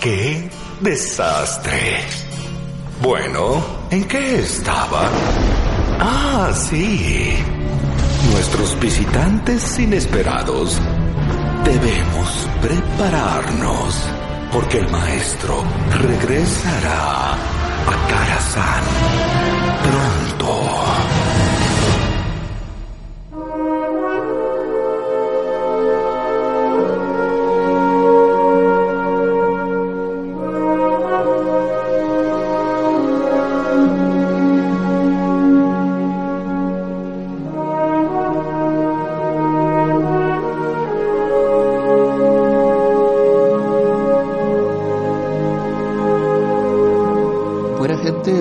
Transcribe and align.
¡Qué 0.00 0.48
desastre! 0.80 1.98
Bueno, 3.02 3.62
¿en 3.90 4.04
qué 4.04 4.40
estaba? 4.40 5.10
Ah, 5.98 6.50
sí. 6.54 7.36
Nuestros 8.32 8.80
visitantes 8.80 9.78
inesperados. 9.78 10.80
Debemos 11.64 12.48
prepararnos 12.62 13.94
porque 14.50 14.78
el 14.78 14.88
maestro 14.88 15.62
regresará 15.90 17.32
a 17.34 18.08
Karazhan 18.08 19.59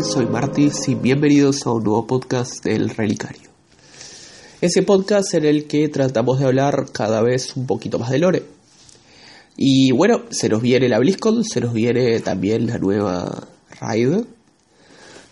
soy 0.03 0.27
Martis 0.27 0.87
y 0.87 0.93
bienvenidos 0.93 1.65
a 1.65 1.71
un 1.71 1.83
nuevo 1.83 2.05
podcast 2.05 2.63
del 2.63 2.89
Relicario. 2.89 3.49
Ese 4.61 4.83
podcast 4.83 5.33
en 5.33 5.45
el 5.45 5.65
que 5.65 5.89
tratamos 5.89 6.39
de 6.39 6.45
hablar 6.45 6.91
cada 6.93 7.23
vez 7.23 7.57
un 7.57 7.65
poquito 7.65 7.97
más 7.97 8.11
de 8.11 8.19
Lore. 8.19 8.43
Y 9.57 9.91
bueno, 9.91 10.21
se 10.29 10.47
nos 10.47 10.61
viene 10.61 10.87
la 10.87 10.99
BlizzCon, 10.99 11.43
se 11.43 11.59
nos 11.59 11.73
viene 11.73 12.19
también 12.19 12.67
la 12.67 12.77
nueva 12.77 13.47
Raid. 13.81 14.25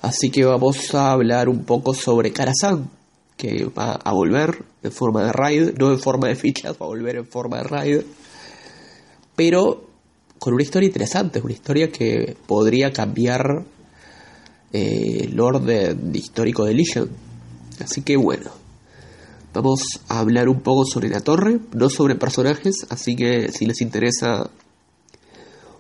Así 0.02 0.32
que 0.32 0.44
vamos 0.44 0.94
a 0.96 1.12
hablar 1.12 1.50
un 1.50 1.64
poco 1.64 1.94
sobre 1.94 2.34
Karazhan, 2.34 2.90
que 3.38 3.66
va 3.66 3.94
a 3.94 4.12
volver 4.12 4.66
en 4.82 4.92
forma 4.92 5.24
de 5.24 5.34
Raid, 5.34 5.78
no 5.78 5.92
en 5.92 6.00
forma 6.00 6.30
de 6.30 6.36
fichas, 6.36 6.74
va 6.74 6.88
a 6.88 6.90
volver 6.90 7.18
en 7.18 7.28
forma 7.28 7.58
de 7.58 7.64
Raid. 7.64 8.02
Pero 9.36 9.88
con 10.40 10.56
una 10.56 10.64
historia 10.64 10.88
interesante, 10.88 11.42
una 11.42 11.54
historia 11.54 11.92
que 11.92 12.36
podría 12.48 12.92
cambiar 12.92 13.77
eh, 14.74 15.30
el 15.30 15.40
orden 15.40 16.12
histórico 16.14 16.66
de 16.66 16.74
Legion. 16.74 17.10
Así 17.80 18.02
que 18.02 18.18
bueno, 18.18 18.50
vamos 19.54 20.02
a 20.08 20.20
hablar 20.20 20.50
un 20.50 20.62
poco 20.62 20.86
sobre 20.86 21.10
la 21.10 21.22
torre, 21.22 21.60
no 21.74 21.90
sobre 21.90 22.16
personajes, 22.16 22.86
así 22.90 23.16
que 23.16 23.52
si 23.52 23.66
les 23.66 23.82
interesa 23.82 24.50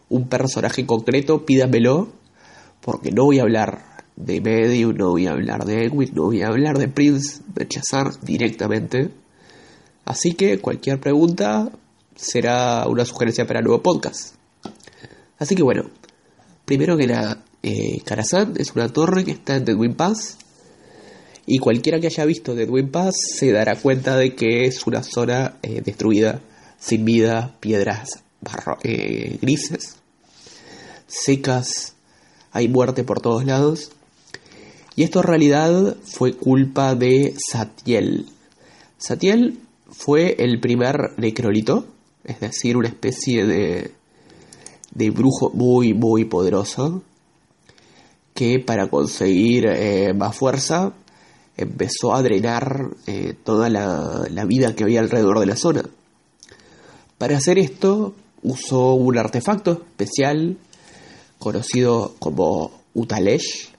un 0.09 0.27
personaje 0.27 0.85
concreto, 0.85 1.45
pídamelo, 1.45 2.09
porque 2.81 3.11
no 3.11 3.25
voy 3.25 3.39
a 3.39 3.43
hablar 3.43 4.05
de 4.15 4.41
Medium, 4.41 4.95
no 4.95 5.11
voy 5.11 5.27
a 5.27 5.31
hablar 5.31 5.65
de 5.65 5.85
Egwin, 5.85 6.11
no 6.13 6.23
voy 6.23 6.41
a 6.41 6.47
hablar 6.47 6.77
de 6.77 6.87
Prince, 6.87 7.41
de 7.53 7.67
Chazar 7.67 8.19
directamente. 8.21 9.11
Así 10.05 10.33
que 10.33 10.59
cualquier 10.59 10.99
pregunta 10.99 11.69
será 12.15 12.87
una 12.87 13.05
sugerencia 13.05 13.45
para 13.45 13.59
el 13.59 13.65
nuevo 13.65 13.83
podcast. 13.83 14.35
Así 15.37 15.55
que 15.55 15.63
bueno, 15.63 15.83
primero 16.65 16.97
que 16.97 17.07
nada, 17.07 17.43
eh, 17.63 18.01
es 18.57 18.71
una 18.75 18.89
torre 18.89 19.23
que 19.23 19.31
está 19.31 19.55
en 19.55 19.65
Deadwind 19.65 19.95
Pass. 19.95 20.37
Y 21.45 21.59
cualquiera 21.59 21.99
que 21.99 22.07
haya 22.07 22.25
visto 22.25 22.55
Deadwind 22.55 22.91
Pass 22.91 23.15
se 23.37 23.51
dará 23.51 23.77
cuenta 23.77 24.17
de 24.17 24.35
que 24.35 24.65
es 24.65 24.85
una 24.85 25.01
zona 25.01 25.57
eh, 25.63 25.81
destruida, 25.81 26.41
sin 26.79 27.05
vida, 27.05 27.55
piedras 27.59 28.23
eh, 28.83 29.37
grises, 29.41 29.95
secas, 31.07 31.95
hay 32.51 32.67
muerte 32.67 33.03
por 33.03 33.21
todos 33.21 33.45
lados. 33.45 33.91
Y 34.95 35.03
esto 35.03 35.19
en 35.19 35.27
realidad 35.27 35.95
fue 36.03 36.33
culpa 36.33 36.95
de 36.95 37.33
Satiel. 37.37 38.27
Satiel 38.97 39.59
fue 39.89 40.35
el 40.39 40.59
primer 40.59 41.13
necrolito, 41.17 41.85
es 42.23 42.39
decir, 42.39 42.77
una 42.77 42.87
especie 42.87 43.45
de, 43.45 43.91
de 44.91 45.09
brujo 45.11 45.51
muy, 45.51 45.93
muy 45.93 46.25
poderoso, 46.25 47.03
que 48.37 48.59
para 48.59 48.87
conseguir 48.87 49.65
eh, 49.65 50.13
más 50.13 50.35
fuerza 50.35 50.93
empezó 51.57 52.13
a 52.13 52.21
drenar 52.21 52.91
eh, 53.07 53.33
toda 53.43 53.67
la, 53.67 54.27
la, 54.29 54.45
vida 54.45 54.75
que 54.75 54.83
había 54.83 54.99
alrededor 54.99 55.39
de 55.39 55.47
la 55.47 55.55
zona. 55.55 55.81
Para 57.17 57.35
hacer 57.35 57.57
esto 57.57 58.13
usó 58.43 58.93
un 58.93 59.17
artefacto 59.17 59.71
especial 59.71 60.55
conocido 61.39 62.13
como 62.19 62.79
Utalesh. 62.93 63.69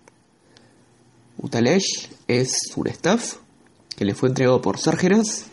Utalesh 1.41 2.09
es 2.27 2.57
un 2.75 2.89
staff 2.89 3.37
que 3.95 4.05
le 4.05 4.17
fue 4.17 4.29
entregado 4.29 4.61
por 4.61 4.79
Sargeras 4.79 5.45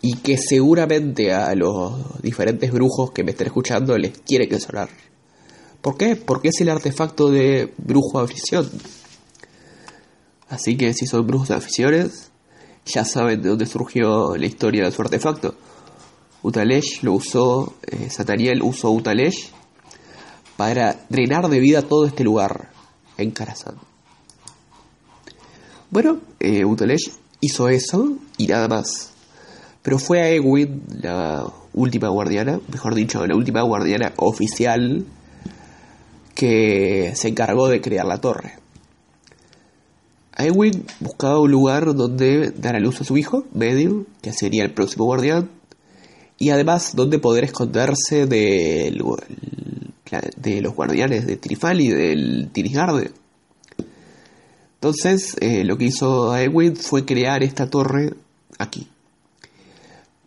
y 0.00 0.16
que 0.16 0.38
seguramente 0.38 1.32
a 1.32 1.54
los 1.54 2.20
diferentes 2.20 2.72
brujos 2.72 3.12
que 3.12 3.22
me 3.22 3.30
estén 3.30 3.46
escuchando 3.46 3.96
les 3.96 4.18
quiere 4.18 4.48
que 4.48 4.58
sonar. 4.58 4.88
¿Por 5.82 5.96
qué? 5.98 6.14
Porque 6.14 6.48
es 6.48 6.60
el 6.60 6.70
artefacto 6.70 7.30
de 7.30 7.74
brujo 7.76 8.20
afición. 8.20 8.70
Así 10.48 10.76
que 10.76 10.94
si 10.94 11.06
son 11.06 11.26
brujos 11.26 11.48
de 11.48 11.56
aficiones, 11.56 12.30
ya 12.86 13.04
saben 13.04 13.42
de 13.42 13.48
dónde 13.48 13.66
surgió 13.66 14.36
la 14.36 14.46
historia 14.46 14.84
de 14.84 14.92
su 14.92 15.02
artefacto. 15.02 15.56
Utalesh 16.42 17.02
lo 17.02 17.14
usó, 17.14 17.74
eh, 17.86 18.10
Sataniel 18.10 18.62
usó 18.62 18.92
Utalesh 18.92 19.50
para 20.56 21.04
drenar 21.08 21.48
de 21.48 21.58
vida 21.58 21.82
todo 21.82 22.06
este 22.06 22.22
lugar 22.22 22.70
en 23.18 23.32
Karazhan. 23.32 23.76
Bueno, 25.90 26.20
eh, 26.38 26.64
Utalesh 26.64 27.10
hizo 27.40 27.68
eso 27.68 28.18
y 28.38 28.46
nada 28.46 28.68
más. 28.68 29.10
Pero 29.82 29.98
fue 29.98 30.20
a 30.20 30.28
Egwin, 30.30 30.84
la 31.00 31.44
última 31.74 32.08
guardiana, 32.08 32.60
mejor 32.70 32.94
dicho, 32.94 33.26
la 33.26 33.34
última 33.34 33.62
guardiana 33.62 34.12
oficial 34.16 35.04
que 36.42 37.12
se 37.14 37.28
encargó 37.28 37.68
de 37.68 37.80
crear 37.80 38.04
la 38.04 38.20
torre. 38.20 38.54
Eowyn 40.36 40.84
buscaba 40.98 41.38
un 41.38 41.52
lugar 41.52 41.94
donde 41.94 42.50
dar 42.50 42.74
a 42.74 42.80
luz 42.80 43.00
a 43.00 43.04
su 43.04 43.16
hijo, 43.16 43.44
Medio, 43.54 44.06
que 44.20 44.32
sería 44.32 44.64
el 44.64 44.74
próximo 44.74 45.04
guardián, 45.04 45.50
y 46.38 46.50
además 46.50 46.96
donde 46.96 47.20
poder 47.20 47.44
esconderse 47.44 48.26
de, 48.26 48.92
los 50.60 50.74
guardianes 50.74 51.28
de 51.28 51.36
Trifal 51.36 51.80
y 51.80 51.90
del 51.90 52.50
Tirisgarde. 52.52 53.12
Entonces, 54.74 55.36
eh, 55.38 55.62
lo 55.62 55.78
que 55.78 55.84
hizo 55.84 56.36
Eowyn 56.36 56.74
fue 56.74 57.04
crear 57.04 57.44
esta 57.44 57.70
torre 57.70 58.14
aquí. 58.58 58.88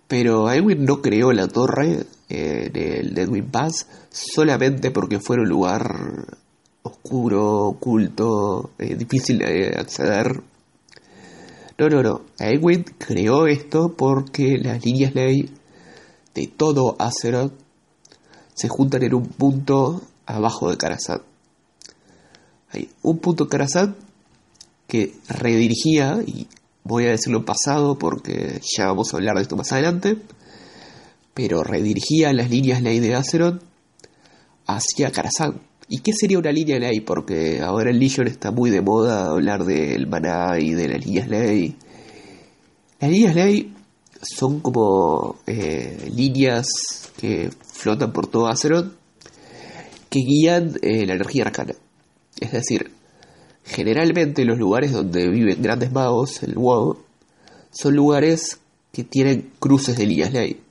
Pero 0.07 0.49
Eowyn 0.49 0.85
no 0.85 1.01
creó 1.01 1.33
la 1.33 1.49
torre 1.49 2.05
en 2.29 2.75
el 2.75 3.13
Deadwind 3.13 3.51
Pass 3.51 3.87
solamente 4.09 4.91
porque 4.91 5.19
fuera 5.19 5.43
un 5.43 5.49
lugar 5.49 6.35
oscuro, 6.83 7.67
oculto, 7.67 8.71
eh, 8.77 8.95
difícil 8.95 9.39
de 9.39 9.75
acceder. 9.77 10.41
No, 11.77 11.89
no, 11.89 12.01
no. 12.01 12.21
Eowyn 12.39 12.83
creó 12.97 13.47
esto 13.47 13.93
porque 13.97 14.57
las 14.57 14.85
líneas 14.85 15.13
ley 15.13 15.49
de 16.33 16.47
todo 16.47 16.95
Azeroth 16.99 17.53
se 18.53 18.69
juntan 18.69 19.03
en 19.03 19.13
un 19.13 19.25
punto 19.27 20.01
abajo 20.25 20.69
de 20.69 20.77
Karazhan. 20.77 21.21
Hay 22.71 22.89
un 23.01 23.17
punto 23.19 23.47
Karazhan 23.47 23.95
que 24.87 25.15
redirigía, 25.27 26.19
y 26.25 26.47
voy 26.83 27.05
a 27.05 27.11
decirlo 27.11 27.39
en 27.39 27.45
pasado 27.45 27.97
porque 27.97 28.61
ya 28.77 28.87
vamos 28.87 29.13
a 29.13 29.17
hablar 29.17 29.35
de 29.35 29.41
esto 29.41 29.55
más 29.55 29.71
adelante, 29.71 30.17
pero 31.35 31.63
redirigía 31.63 32.31
las 32.33 32.49
líneas 32.49 32.81
ley 32.81 32.99
de 32.99 33.13
Azeroth 33.13 33.61
hacia 34.65 35.11
Karazhan. 35.11 35.59
¿Y 35.89 35.99
qué 35.99 36.13
sería 36.13 36.39
una 36.39 36.51
línea 36.51 36.79
ley? 36.79 37.01
Porque 37.01 37.61
ahora 37.61 37.91
en 37.91 37.99
Legion 37.99 38.27
está 38.27 38.51
muy 38.51 38.71
de 38.71 38.81
moda 38.81 39.27
hablar 39.27 39.65
del 39.65 40.07
maná 40.07 40.57
y 40.57 40.71
de 40.71 40.87
las 40.87 41.05
líneas 41.05 41.27
ley. 41.27 41.75
Las 43.01 43.11
líneas 43.11 43.35
ley 43.35 43.73
son 44.21 44.61
como 44.61 45.35
eh, 45.45 46.09
líneas 46.15 47.11
que 47.17 47.51
flotan 47.73 48.13
por 48.13 48.27
todo 48.27 48.47
Azeroth 48.47 48.93
que 50.09 50.19
guían 50.19 50.71
eh, 50.81 51.05
la 51.05 51.15
energía 51.15 51.43
arcana. 51.43 51.75
Es 52.39 52.53
decir, 52.53 52.91
generalmente 53.65 54.45
los 54.45 54.57
lugares 54.57 54.93
donde 54.93 55.27
viven 55.27 55.61
grandes 55.61 55.91
magos, 55.91 56.41
el 56.43 56.55
WoW, 56.55 56.97
son 57.71 57.93
lugares 57.93 58.57
que 58.93 59.03
tienen 59.03 59.51
cruces 59.59 59.97
de 59.97 60.05
líneas 60.05 60.31
ley 60.31 60.61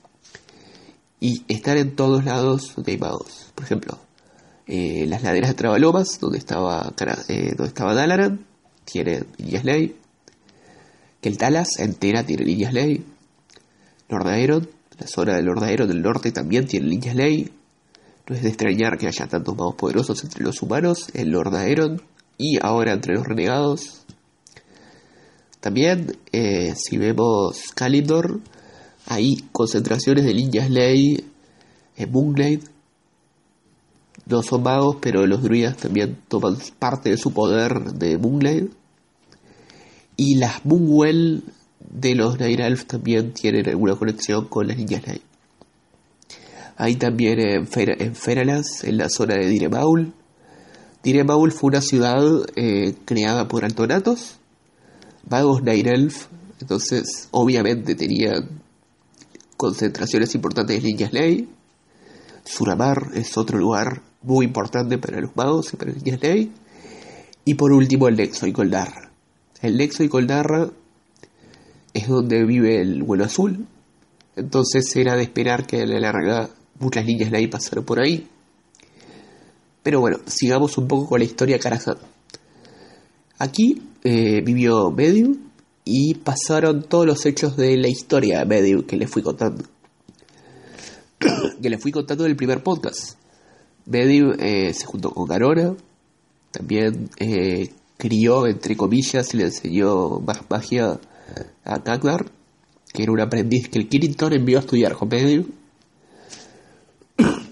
y 1.25 1.43
estar 1.47 1.75
en 1.75 1.95
todos 1.95 2.23
lados 2.23 2.75
magos. 2.99 3.51
Por 3.55 3.65
ejemplo, 3.65 3.97
eh, 4.67 5.05
las 5.07 5.23
laderas 5.23 5.49
de 5.49 5.55
Travalomas, 5.55 6.19
donde 6.19 6.37
estaba, 6.37 6.93
eh, 7.27 7.55
donde 7.57 7.67
estaba 7.67 7.95
Dalaran, 7.95 8.45
tiene 8.83 9.23
líneas 9.37 9.65
ley. 9.65 9.95
Que 11.21 11.29
el 11.29 11.39
Talas 11.39 11.79
entera 11.79 12.23
tiene 12.23 12.45
líneas 12.45 12.73
ley. 12.73 13.03
Lord 14.07 14.27
Aeron, 14.27 14.69
la 14.99 15.07
zona 15.07 15.35
de 15.35 15.41
Lord 15.41 15.63
Aeron 15.63 15.87
del 15.87 16.03
norte 16.03 16.31
también 16.31 16.67
tiene 16.67 16.89
líneas 16.89 17.15
ley. 17.15 17.51
No 18.29 18.35
es 18.35 18.43
de 18.43 18.49
extrañar 18.49 18.99
que 18.99 19.07
haya 19.07 19.25
tantos 19.25 19.55
magos 19.57 19.73
poderosos 19.73 20.23
entre 20.23 20.43
los 20.43 20.61
humanos, 20.61 21.07
el 21.15 21.29
Lord 21.29 21.55
Aeron 21.55 22.03
y 22.37 22.59
ahora 22.61 22.93
entre 22.93 23.15
los 23.15 23.25
renegados. 23.25 24.05
También, 25.59 26.19
eh, 26.31 26.75
si 26.75 26.99
vemos 26.99 27.71
Kalindor, 27.73 28.41
hay 29.07 29.43
concentraciones 29.51 30.25
de 30.25 30.33
Ninja 30.33 30.65
Slay 30.65 31.23
en 31.95 32.11
Moonglade. 32.11 32.61
No 34.25 34.41
son 34.41 34.63
magos, 34.63 34.97
pero 34.99 35.27
los 35.27 35.43
druidas 35.43 35.77
también 35.77 36.17
toman 36.27 36.57
parte 36.79 37.09
de 37.09 37.17
su 37.17 37.31
poder 37.31 37.93
de 37.93 38.17
Moonglade. 38.17 38.69
Y 40.17 40.35
las 40.35 40.65
Moonwell 40.65 41.43
de 41.79 42.15
los 42.15 42.39
Night 42.39 42.59
Elf 42.59 42.85
también 42.85 43.33
tienen 43.33 43.69
alguna 43.69 43.95
conexión 43.95 44.47
con 44.47 44.67
las 44.67 44.77
Ninja 44.77 45.01
Slay. 45.01 45.21
Hay 46.77 46.95
también 46.95 47.39
en, 47.39 47.67
en 47.75 48.15
Feralas, 48.15 48.83
en 48.83 48.97
la 48.97 49.09
zona 49.09 49.35
de 49.35 49.47
Diremaul. 49.47 50.13
Diremaul 51.03 51.51
fue 51.51 51.67
una 51.69 51.81
ciudad 51.81 52.23
eh, 52.55 52.95
creada 53.05 53.47
por 53.47 53.63
altonatos, 53.63 54.37
magos 55.29 55.61
Night 55.61 55.85
Elf, 55.85 56.27
entonces 56.59 57.27
obviamente 57.31 57.93
tenían 57.93 58.64
concentraciones 59.57 60.35
importantes 60.35 60.81
de 60.81 60.87
Ninja 60.87 61.09
Slay. 61.09 61.47
Suramar 62.43 63.11
es 63.15 63.37
otro 63.37 63.57
lugar 63.57 64.01
muy 64.21 64.45
importante 64.45 64.97
para 64.97 65.19
los 65.21 65.35
magos 65.35 65.73
y 65.73 65.77
para 65.77 65.91
Ninja 65.91 66.17
Slay. 66.17 66.51
Y 67.45 67.53
por 67.55 67.71
último 67.71 68.07
el 68.07 68.17
Nexo 68.17 68.47
y 68.47 68.53
Coldarra. 68.53 69.11
El 69.61 69.77
Nexo 69.77 70.03
y 70.03 70.09
Coldarra 70.09 70.69
es 71.93 72.07
donde 72.07 72.43
vive 72.45 72.81
el 72.81 73.03
vuelo 73.03 73.25
azul. 73.25 73.67
Entonces 74.35 74.95
era 74.95 75.15
de 75.15 75.23
esperar 75.23 75.65
que 75.65 75.81
a 75.81 75.85
la 75.85 75.99
larga 75.99 76.49
muchas 76.79 77.05
líneas 77.05 77.31
de 77.31 77.37
ahí 77.37 77.47
pasaron 77.47 77.85
por 77.85 77.99
ahí. 77.99 78.27
Pero 79.81 79.99
bueno, 79.99 80.17
sigamos 80.25 80.77
un 80.77 80.87
poco 80.87 81.07
con 81.07 81.19
la 81.19 81.25
historia 81.25 81.59
Karazhan. 81.59 81.97
Aquí 83.37 83.81
eh, 84.03 84.41
vivió 84.41 84.91
Mediu 84.91 85.44
y 85.85 86.15
pasaron 86.15 86.81
todos 86.81 87.05
los 87.05 87.25
hechos 87.27 87.55
de 87.55 87.77
la 87.77 87.87
historia 87.87 88.39
de 88.39 88.45
Mediu 88.45 88.85
que 88.87 88.97
le 88.97 89.07
fui 89.07 89.21
contando. 89.21 89.63
que 91.61 91.69
le 91.69 91.77
fui 91.77 91.91
contando 91.91 92.25
en 92.25 92.31
el 92.31 92.35
primer 92.35 92.63
podcast. 92.63 93.17
Mediu 93.85 94.33
eh, 94.39 94.73
se 94.73 94.85
juntó 94.87 95.11
con 95.11 95.27
Garona, 95.27 95.75
también 96.51 97.09
eh, 97.19 97.71
crió, 97.97 98.47
entre 98.47 98.75
comillas, 98.75 99.31
y 99.33 99.37
le 99.37 99.43
enseñó 99.45 100.19
más 100.19 100.41
magia 100.49 100.99
a 101.63 101.83
Kagnar, 101.83 102.31
que 102.91 103.03
era 103.03 103.11
un 103.11 103.21
aprendiz 103.21 103.69
que 103.69 103.77
el 103.77 103.87
Kirinton 103.87 104.33
envió 104.33 104.57
a 104.57 104.61
estudiar 104.61 104.95
con 104.95 105.09
Mediu 105.09 105.45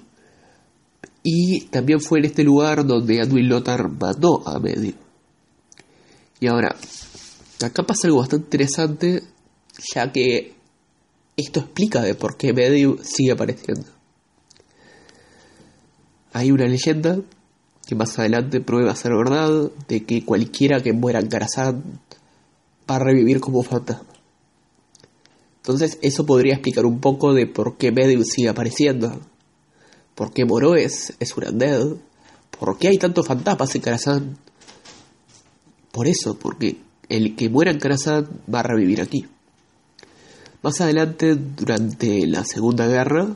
y 1.23 1.61
también 1.65 2.01
fue 2.01 2.17
en 2.19 2.25
este 2.25 2.43
lugar 2.43 2.83
donde 2.85 3.21
Anduin 3.21 3.47
Lothar 3.47 3.89
mató 3.89 4.47
a 4.47 4.59
Medio. 4.59 4.93
Y 6.39 6.47
ahora, 6.47 6.75
acá 7.63 7.83
pasa 7.83 8.07
algo 8.07 8.19
bastante 8.19 8.45
interesante, 8.45 9.23
ya 9.93 10.11
que 10.11 10.53
esto 11.37 11.61
explica 11.61 12.01
de 12.01 12.15
por 12.15 12.37
qué 12.37 12.53
Medio 12.53 12.97
sigue 13.03 13.31
apareciendo. 13.31 13.85
Hay 16.33 16.51
una 16.51 16.65
leyenda 16.65 17.19
que 17.85 17.95
más 17.95 18.17
adelante 18.17 18.61
prueba 18.61 18.95
ser 18.95 19.13
verdad, 19.13 19.71
de 19.87 20.05
que 20.05 20.23
cualquiera 20.23 20.81
que 20.81 20.93
muera 20.93 21.19
en 21.19 21.27
Karazhan 21.27 21.99
va 22.89 22.95
a 22.95 22.99
revivir 22.99 23.39
como 23.39 23.63
fantasma. 23.63 24.07
Entonces 25.57 25.97
eso 26.01 26.25
podría 26.25 26.53
explicar 26.53 26.85
un 26.85 26.99
poco 26.99 27.33
de 27.33 27.47
por 27.47 27.77
qué 27.77 27.91
Medio 27.91 28.23
sigue 28.23 28.49
apareciendo 28.49 29.19
¿Por 30.15 30.31
qué 30.31 30.45
Moroes 30.45 31.13
es 31.19 31.35
un 31.37 31.47
undead? 31.47 31.95
¿Por 32.59 32.77
qué 32.77 32.89
hay 32.89 32.97
tantos 32.97 33.25
fantasmas 33.25 33.73
en 33.73 33.81
Karazhan? 33.81 34.37
Por 35.91 36.07
eso, 36.07 36.37
porque 36.37 36.77
el 37.09 37.35
que 37.35 37.49
muera 37.49 37.71
en 37.71 37.79
Karazhan 37.79 38.27
va 38.53 38.59
a 38.59 38.63
revivir 38.63 39.01
aquí. 39.01 39.25
Más 40.61 40.79
adelante, 40.81 41.35
durante 41.35 42.25
la 42.25 42.45
Segunda 42.45 42.87
Guerra, 42.87 43.27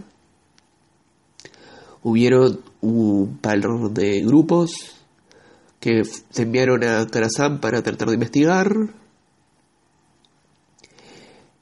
hubieron 2.04 2.62
un 2.82 3.38
par 3.42 3.60
de 3.92 4.22
grupos 4.22 4.96
que 5.80 6.04
se 6.06 6.42
enviaron 6.42 6.84
a 6.84 7.06
Karazhan 7.08 7.60
para 7.60 7.82
tratar 7.82 8.08
de 8.08 8.14
investigar 8.14 8.72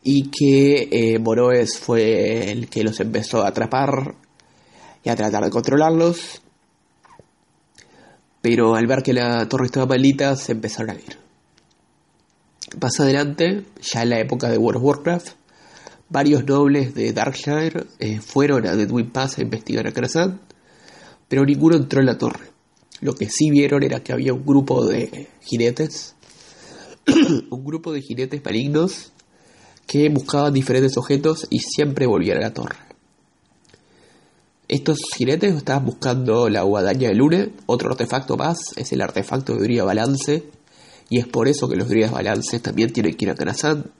y 0.03 0.29
que 0.29 0.87
eh, 0.91 1.19
Moroes 1.19 1.79
fue 1.79 2.51
el 2.51 2.69
que 2.69 2.83
los 2.83 2.99
empezó 2.99 3.41
a 3.41 3.47
atrapar 3.47 4.13
y 5.03 5.09
a 5.09 5.15
tratar 5.15 5.43
de 5.43 5.49
controlarlos. 5.49 6.41
Pero 8.41 8.75
al 8.75 8.85
ver 8.85 9.01
que 9.01 9.13
la 9.13 9.49
torre 9.49 9.65
estaba 9.65 9.87
maldita, 9.87 10.35
se 10.35 10.51
empezaron 10.51 10.91
a 10.91 10.93
ir. 10.93 11.24
Más 12.81 12.99
adelante, 12.99 13.63
ya 13.81 14.03
en 14.03 14.09
la 14.09 14.19
época 14.19 14.49
de 14.49 14.57
World 14.57 14.77
of 14.77 14.83
Warcraft, 14.83 15.29
varios 16.09 16.45
nobles 16.45 16.93
de 16.93 17.13
Darkshire 17.13 17.85
eh, 17.99 18.19
fueron 18.19 18.67
a 18.67 18.75
Deadwind 18.75 19.11
Pass 19.11 19.37
a 19.37 19.41
investigar 19.41 19.87
a 19.87 19.91
Karazhan, 19.91 20.41
pero 21.27 21.45
ninguno 21.45 21.77
entró 21.77 22.01
en 22.01 22.07
la 22.07 22.17
torre. 22.17 22.49
Lo 23.01 23.13
que 23.13 23.29
sí 23.29 23.49
vieron 23.49 23.83
era 23.83 24.01
que 24.01 24.13
había 24.13 24.33
un 24.33 24.45
grupo 24.45 24.85
de 24.85 25.29
jinetes, 25.41 26.15
un 27.49 27.63
grupo 27.63 27.93
de 27.93 28.01
jinetes 28.01 28.43
malignos 28.43 29.13
que 29.87 30.09
buscaban 30.09 30.53
diferentes 30.53 30.97
objetos 30.97 31.47
y 31.49 31.59
siempre 31.59 32.07
volvían 32.07 32.37
a 32.37 32.41
la 32.41 32.53
torre. 32.53 32.77
Estos 34.67 34.99
jinetes 35.15 35.55
estaban 35.55 35.85
buscando 35.85 36.49
la 36.49 36.63
guadaña 36.63 37.09
de 37.09 37.15
Lune, 37.15 37.53
otro 37.67 37.91
artefacto 37.91 38.35
más, 38.35 38.57
es 38.75 38.91
el 38.91 39.01
artefacto 39.01 39.53
de 39.53 39.59
Druida 39.59 39.83
Balance, 39.83 40.43
y 41.09 41.19
es 41.19 41.27
por 41.27 41.47
eso 41.47 41.67
que 41.67 41.75
los 41.75 41.87
Druidas 41.87 42.11
Balance 42.11 42.59
también 42.59 42.91
tienen 42.91 43.15
que 43.15 43.25
ir 43.25 43.31
a 43.31 43.35
Karazhan. 43.35 43.91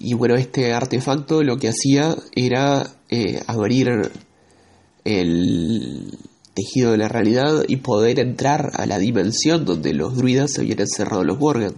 Y 0.00 0.14
bueno, 0.14 0.36
este 0.36 0.72
artefacto 0.72 1.42
lo 1.42 1.56
que 1.56 1.68
hacía 1.68 2.14
era 2.34 2.86
eh, 3.08 3.42
abrir 3.46 4.10
el 5.04 6.18
tejido 6.54 6.92
de 6.92 6.98
la 6.98 7.08
realidad 7.08 7.64
y 7.66 7.76
poder 7.76 8.20
entrar 8.20 8.70
a 8.74 8.86
la 8.86 8.98
dimensión 8.98 9.64
donde 9.64 9.92
los 9.92 10.16
druidas 10.16 10.52
se 10.52 10.60
habían 10.60 10.80
encerrado 10.80 11.24
los 11.24 11.38
Worgen. 11.40 11.74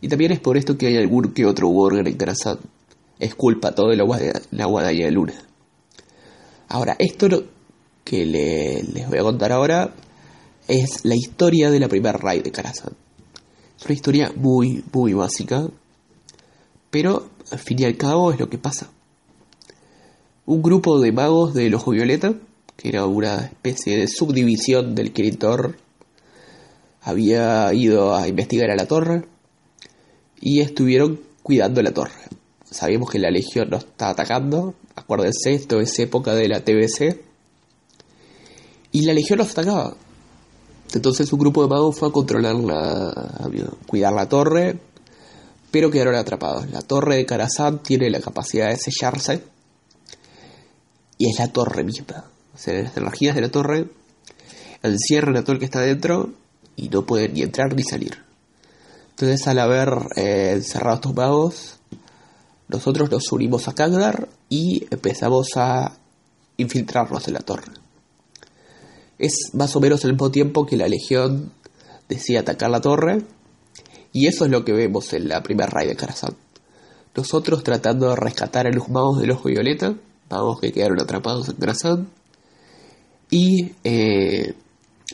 Y 0.00 0.08
también 0.08 0.32
es 0.32 0.40
por 0.40 0.56
esto 0.56 0.76
que 0.76 0.88
hay 0.88 0.96
algún 0.96 1.32
que 1.32 1.46
otro 1.46 1.68
Worgen 1.68 2.06
en 2.06 2.16
Karazhan. 2.16 2.58
Es 3.20 3.34
culpa 3.36 3.74
todo 3.74 3.90
de 3.90 3.96
la, 3.96 4.04
la 4.50 4.66
guadaña 4.66 5.04
de 5.06 5.12
luna. 5.12 5.34
Ahora, 6.68 6.96
esto 6.98 7.28
que 8.04 8.26
les 8.26 9.08
voy 9.08 9.18
a 9.18 9.22
contar 9.22 9.52
ahora 9.52 9.94
es 10.68 11.04
la 11.04 11.14
historia 11.14 11.70
de 11.70 11.80
la 11.80 11.88
primera 11.88 12.18
raid 12.18 12.42
de 12.42 12.52
Karazhan. 12.52 12.94
Es 13.78 13.84
una 13.84 13.94
historia 13.94 14.32
muy, 14.36 14.84
muy 14.92 15.12
básica, 15.12 15.68
pero 16.90 17.28
al 17.50 17.58
fin 17.58 17.80
y 17.80 17.84
al 17.84 17.96
cabo 17.96 18.32
es 18.32 18.38
lo 18.38 18.48
que 18.48 18.58
pasa. 18.58 18.90
Un 20.46 20.62
grupo 20.62 21.00
de 21.00 21.12
magos 21.12 21.54
del 21.54 21.74
Ojo 21.74 21.92
Violeta, 21.92 22.34
que 22.76 22.88
era 22.88 23.06
una 23.06 23.38
especie 23.44 23.96
de 23.96 24.08
subdivisión 24.08 24.94
del 24.94 25.12
Kiritor, 25.12 25.76
había 27.00 27.72
ido 27.74 28.14
a 28.14 28.28
investigar 28.28 28.70
a 28.70 28.76
la 28.76 28.86
torre 28.86 29.24
y 30.40 30.60
estuvieron 30.60 31.20
cuidando 31.42 31.82
la 31.82 31.92
torre. 31.92 32.12
Sabíamos 32.70 33.10
que 33.10 33.18
la 33.18 33.30
legión 33.30 33.70
nos 33.70 33.84
está 33.84 34.10
atacando, 34.10 34.74
acuérdense, 34.94 35.52
esto 35.52 35.80
es 35.80 35.98
época 35.98 36.34
de 36.34 36.48
la 36.48 36.60
TBC. 36.60 37.20
Y 38.92 39.02
la 39.02 39.12
legión 39.12 39.38
los 39.38 39.50
atacaba. 39.50 39.96
Entonces 40.94 41.32
un 41.32 41.38
grupo 41.38 41.62
de 41.62 41.68
magos 41.68 41.98
fue 41.98 42.08
a 42.08 42.12
controlar 42.12 42.54
la. 42.56 43.08
a 43.10 43.50
cuidar 43.86 44.12
la 44.12 44.28
torre, 44.28 44.78
pero 45.70 45.90
quedaron 45.90 46.14
atrapados. 46.14 46.70
La 46.70 46.82
torre 46.82 47.16
de 47.16 47.26
Karazhan 47.26 47.82
tiene 47.82 48.10
la 48.10 48.20
capacidad 48.20 48.68
de 48.68 48.76
sellarse. 48.76 49.42
Y 51.18 51.30
es 51.30 51.38
la 51.38 51.48
torre 51.48 51.84
misma. 51.84 52.24
O 52.54 52.58
sea, 52.58 52.82
las 52.82 52.96
energías 52.96 53.34
de 53.34 53.40
la 53.40 53.50
torre 53.50 53.88
encierran 54.82 55.36
a 55.36 55.42
todo 55.42 55.52
el 55.52 55.58
que 55.58 55.64
está 55.64 55.80
dentro 55.80 56.30
y 56.76 56.88
no 56.88 57.06
pueden 57.06 57.34
ni 57.34 57.42
entrar 57.42 57.74
ni 57.74 57.82
salir. 57.82 58.18
Entonces 59.10 59.46
al 59.46 59.58
haber 59.58 59.90
eh, 60.16 60.52
encerrado 60.56 60.96
estos 60.96 61.14
magos, 61.14 61.76
nosotros 62.68 63.10
nos 63.10 63.30
unimos 63.30 63.68
a 63.68 63.74
Kagdar 63.74 64.28
y 64.48 64.86
empezamos 64.90 65.48
a 65.56 65.92
infiltrarnos 66.56 67.28
en 67.28 67.34
la 67.34 67.40
torre. 67.40 67.81
Es 69.22 69.54
más 69.54 69.76
o 69.76 69.80
menos 69.80 70.04
el 70.04 70.14
mismo 70.14 70.32
tiempo 70.32 70.66
que 70.66 70.76
la 70.76 70.88
legión 70.88 71.52
decide 72.08 72.38
atacar 72.38 72.70
la 72.70 72.80
torre 72.80 73.22
y 74.12 74.26
eso 74.26 74.44
es 74.44 74.50
lo 74.50 74.64
que 74.64 74.72
vemos 74.72 75.12
en 75.12 75.28
la 75.28 75.44
primera 75.44 75.70
raid 75.70 75.90
de 75.90 75.94
Karazhan. 75.94 76.36
Nosotros 77.14 77.62
tratando 77.62 78.08
de 78.08 78.16
rescatar 78.16 78.66
a 78.66 78.72
los 78.72 78.88
magos 78.88 79.20
del 79.20 79.30
ojo 79.30 79.48
violeta, 79.48 79.94
magos 80.28 80.58
que 80.60 80.72
quedaron 80.72 81.00
atrapados 81.00 81.48
en 81.48 81.54
Karazhan, 81.54 82.08
y 83.30 83.70
eh, 83.84 84.54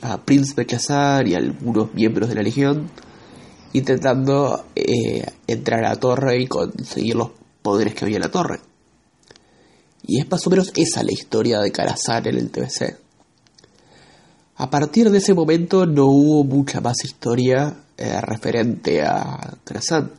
a 0.00 0.24
Prince 0.24 0.54
Bechazar 0.56 1.28
y 1.28 1.34
a 1.34 1.38
algunos 1.38 1.92
miembros 1.92 2.30
de 2.30 2.36
la 2.36 2.42
legión 2.42 2.90
intentando 3.74 4.64
eh, 4.74 5.22
entrar 5.46 5.84
a 5.84 5.90
la 5.90 5.96
torre 5.96 6.40
y 6.40 6.46
conseguir 6.46 7.16
los 7.16 7.32
poderes 7.60 7.94
que 7.94 8.06
había 8.06 8.16
en 8.16 8.22
la 8.22 8.30
torre. 8.30 8.60
Y 10.02 10.18
es 10.18 10.30
más 10.30 10.46
o 10.46 10.50
menos 10.50 10.72
esa 10.74 11.02
la 11.02 11.12
historia 11.12 11.60
de 11.60 11.70
Karazhan 11.70 12.26
en 12.26 12.38
el 12.38 12.50
TBC. 12.50 13.07
A 14.60 14.70
partir 14.70 15.08
de 15.10 15.18
ese 15.18 15.34
momento 15.34 15.86
no 15.86 16.06
hubo 16.06 16.42
mucha 16.42 16.80
más 16.80 17.04
historia 17.04 17.76
eh, 17.96 18.20
referente 18.20 19.04
a 19.04 19.56
Karazhan. 19.62 20.10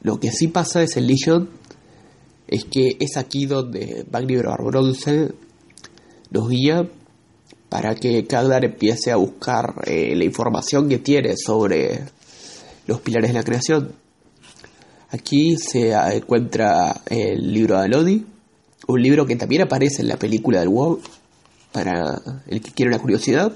Lo 0.00 0.18
que 0.18 0.32
sí 0.32 0.48
pasa 0.48 0.82
es 0.82 0.96
en 0.96 1.06
Legion 1.06 1.50
es 2.48 2.64
que 2.64 2.96
es 2.98 3.18
aquí 3.18 3.44
donde 3.44 4.06
Magni 4.10 4.36
Bronce 4.36 5.32
nos 6.30 6.48
guía 6.48 6.88
para 7.68 7.94
que 7.94 8.26
Kagdar 8.26 8.64
empiece 8.64 9.12
a 9.12 9.16
buscar 9.16 9.82
eh, 9.84 10.16
la 10.16 10.24
información 10.24 10.88
que 10.88 11.00
tiene 11.00 11.34
sobre 11.36 12.04
los 12.86 13.02
pilares 13.02 13.32
de 13.32 13.38
la 13.38 13.44
creación. 13.44 13.92
Aquí 15.10 15.58
se 15.58 15.92
encuentra 15.92 17.02
el 17.04 17.52
libro 17.52 17.76
de 17.76 17.84
Alodi, 17.84 18.26
un 18.86 19.02
libro 19.02 19.26
que 19.26 19.36
también 19.36 19.62
aparece 19.62 20.00
en 20.00 20.08
la 20.08 20.16
película 20.16 20.60
del 20.60 20.70
WoW, 20.70 21.00
para 21.74 22.22
el 22.46 22.60
que 22.60 22.70
quiere 22.70 22.92
una 22.92 23.00
curiosidad. 23.00 23.52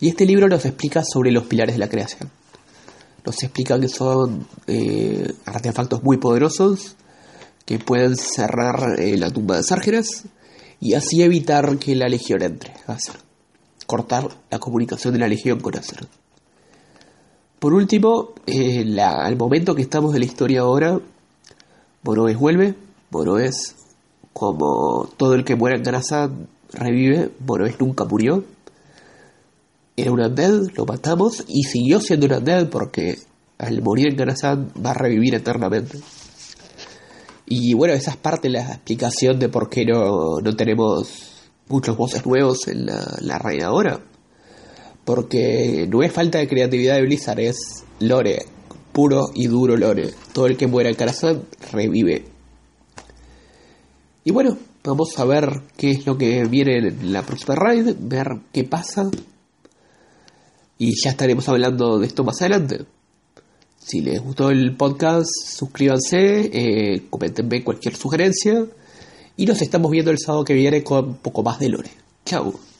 Y 0.00 0.08
este 0.08 0.26
libro 0.26 0.48
nos 0.48 0.66
explica 0.66 1.04
sobre 1.04 1.30
los 1.30 1.44
pilares 1.44 1.76
de 1.76 1.78
la 1.78 1.88
creación. 1.88 2.28
Nos 3.24 3.40
explica 3.40 3.78
que 3.78 3.86
son 3.86 4.48
eh, 4.66 5.32
artefactos 5.46 6.02
muy 6.02 6.16
poderosos 6.16 6.96
que 7.64 7.78
pueden 7.78 8.16
cerrar 8.16 8.98
eh, 8.98 9.16
la 9.16 9.30
tumba 9.30 9.58
de 9.58 9.62
Sárgeras 9.62 10.24
y 10.80 10.94
así 10.94 11.22
evitar 11.22 11.78
que 11.78 11.94
la 11.94 12.08
legión 12.08 12.42
entre 12.42 12.74
a 12.88 12.94
hacer. 12.94 13.14
Cortar 13.86 14.28
la 14.50 14.58
comunicación 14.58 15.12
de 15.14 15.20
la 15.20 15.28
legión 15.28 15.60
con 15.60 15.78
Acer. 15.78 16.08
Por 17.60 17.74
último, 17.74 18.30
eh, 18.46 18.84
al 19.00 19.36
momento 19.36 19.76
que 19.76 19.82
estamos 19.82 20.12
de 20.12 20.18
la 20.18 20.24
historia 20.24 20.62
ahora, 20.62 20.98
Moroes 22.02 22.36
vuelve. 22.36 22.74
Moroes, 23.10 23.76
como 24.32 25.08
todo 25.16 25.34
el 25.34 25.44
que 25.44 25.54
muere 25.54 25.76
en 25.76 25.84
Grasa, 25.84 26.28
revive. 26.72 27.30
Moroes 27.46 27.80
nunca 27.80 28.04
murió. 28.04 28.44
Era 29.96 30.10
un 30.10 30.20
undead, 30.20 30.68
lo 30.74 30.86
matamos 30.86 31.44
y 31.48 31.64
siguió 31.64 32.00
siendo 32.00 32.26
un 32.26 32.32
undead 32.32 32.68
porque 32.68 33.18
al 33.58 33.82
morir 33.82 34.08
en 34.08 34.16
Ganazan 34.16 34.72
va 34.84 34.90
a 34.90 34.94
revivir 34.94 35.34
eternamente. 35.34 35.98
Y 37.46 37.74
bueno, 37.74 37.94
esa 37.94 38.12
es 38.12 38.16
parte 38.16 38.48
de 38.48 38.54
la 38.54 38.62
explicación 38.62 39.38
de 39.38 39.48
por 39.48 39.68
qué 39.68 39.84
no, 39.84 40.40
no 40.40 40.56
tenemos 40.56 41.32
muchos 41.68 41.96
voces 41.96 42.24
nuevos 42.24 42.68
en 42.68 42.86
la, 42.86 43.38
reina 43.38 43.66
ahora. 43.66 44.00
Porque 45.04 45.86
no 45.88 46.02
es 46.02 46.12
falta 46.12 46.38
de 46.38 46.48
creatividad 46.48 46.96
de 46.96 47.02
Blizzard, 47.02 47.40
es 47.40 47.84
lore, 47.98 48.46
puro 48.92 49.30
y 49.34 49.46
duro 49.48 49.76
lore. 49.76 50.14
Todo 50.32 50.46
el 50.46 50.56
que 50.56 50.66
muera 50.66 50.90
en 50.90 50.96
corazón 50.96 51.44
revive. 51.72 52.24
Y 54.24 54.30
bueno, 54.30 54.56
vamos 54.84 55.18
a 55.18 55.24
ver 55.24 55.62
qué 55.76 55.92
es 55.92 56.06
lo 56.06 56.16
que 56.18 56.44
viene 56.44 56.78
en 56.78 57.12
la 57.12 57.22
próxima 57.22 57.54
raid, 57.54 57.94
ver 57.98 58.38
qué 58.52 58.64
pasa. 58.64 59.10
Y 60.78 61.00
ya 61.02 61.10
estaremos 61.10 61.48
hablando 61.48 61.98
de 61.98 62.06
esto 62.06 62.24
más 62.24 62.40
adelante. 62.40 62.84
Si 63.78 64.00
les 64.00 64.20
gustó 64.20 64.50
el 64.50 64.76
podcast, 64.76 65.28
suscríbanse, 65.44 66.50
eh, 66.52 67.06
comentenme 67.10 67.64
cualquier 67.64 67.96
sugerencia. 67.96 68.64
Y 69.36 69.46
nos 69.46 69.62
estamos 69.62 69.90
viendo 69.90 70.10
el 70.10 70.18
sábado 70.18 70.44
que 70.44 70.54
viene 70.54 70.82
con 70.82 71.04
un 71.04 71.16
poco 71.16 71.42
más 71.42 71.58
de 71.58 71.68
lore. 71.68 71.90
Chao. 72.24 72.71